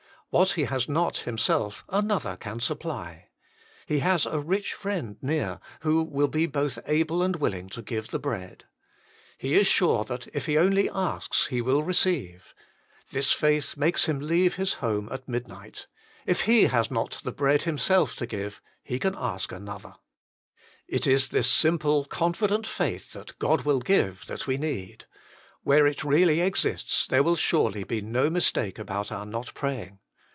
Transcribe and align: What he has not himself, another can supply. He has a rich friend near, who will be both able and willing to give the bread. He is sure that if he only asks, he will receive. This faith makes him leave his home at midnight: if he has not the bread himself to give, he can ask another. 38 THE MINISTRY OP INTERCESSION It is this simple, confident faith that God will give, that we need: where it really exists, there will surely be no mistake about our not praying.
What 0.33 0.51
he 0.51 0.63
has 0.63 0.87
not 0.87 1.17
himself, 1.17 1.83
another 1.89 2.37
can 2.37 2.61
supply. 2.61 3.27
He 3.85 3.99
has 3.99 4.25
a 4.25 4.39
rich 4.39 4.73
friend 4.73 5.17
near, 5.21 5.59
who 5.81 6.03
will 6.05 6.29
be 6.29 6.45
both 6.45 6.79
able 6.85 7.21
and 7.21 7.35
willing 7.35 7.67
to 7.67 7.81
give 7.81 8.07
the 8.11 8.17
bread. 8.17 8.63
He 9.37 9.55
is 9.55 9.67
sure 9.67 10.05
that 10.05 10.27
if 10.33 10.45
he 10.45 10.57
only 10.57 10.89
asks, 10.89 11.47
he 11.47 11.59
will 11.59 11.83
receive. 11.83 12.53
This 13.11 13.33
faith 13.33 13.75
makes 13.75 14.05
him 14.05 14.19
leave 14.21 14.55
his 14.55 14.75
home 14.75 15.09
at 15.11 15.27
midnight: 15.27 15.87
if 16.25 16.43
he 16.43 16.67
has 16.67 16.89
not 16.89 17.19
the 17.25 17.33
bread 17.33 17.63
himself 17.63 18.15
to 18.15 18.25
give, 18.25 18.61
he 18.85 18.99
can 18.99 19.15
ask 19.17 19.51
another. 19.51 19.95
38 19.99 19.99
THE 19.99 19.99
MINISTRY 19.99 20.37
OP 20.45 20.79
INTERCESSION 20.79 21.11
It 21.11 21.13
is 21.13 21.29
this 21.47 21.51
simple, 21.51 22.05
confident 22.05 22.65
faith 22.65 23.11
that 23.11 23.37
God 23.37 23.63
will 23.63 23.79
give, 23.81 24.27
that 24.27 24.47
we 24.47 24.57
need: 24.57 25.03
where 25.63 25.85
it 25.85 26.05
really 26.05 26.39
exists, 26.39 27.05
there 27.05 27.21
will 27.21 27.35
surely 27.35 27.83
be 27.83 27.99
no 27.99 28.29
mistake 28.29 28.79
about 28.79 29.11
our 29.11 29.25
not 29.25 29.53
praying. 29.53 29.97